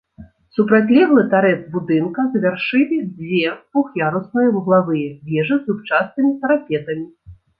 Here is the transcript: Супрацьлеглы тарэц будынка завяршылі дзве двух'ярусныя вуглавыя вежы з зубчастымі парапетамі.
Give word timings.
Супрацьлеглы 0.57 1.23
тарэц 1.33 1.59
будынка 1.75 2.23
завяршылі 2.35 2.97
дзве 3.17 3.51
двух'ярусныя 3.59 4.49
вуглавыя 4.57 5.09
вежы 5.31 5.55
з 5.63 5.67
зубчастымі 5.69 6.31
парапетамі. 6.43 7.05